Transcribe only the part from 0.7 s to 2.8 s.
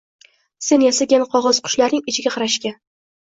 yasagan qog’oz qushlarning ichiga qarashgan